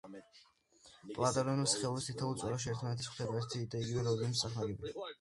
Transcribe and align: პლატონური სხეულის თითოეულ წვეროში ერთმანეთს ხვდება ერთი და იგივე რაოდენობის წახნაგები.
პლატონური 1.17 1.67
სხეულის 1.75 2.09
თითოეულ 2.11 2.41
წვეროში 2.41 2.75
ერთმანეთს 2.75 3.13
ხვდება 3.15 3.39
ერთი 3.45 3.65
და 3.75 3.87
იგივე 3.87 4.11
რაოდენობის 4.13 4.47
წახნაგები. 4.47 4.95